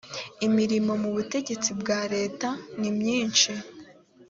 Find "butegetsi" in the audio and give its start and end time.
1.15-1.69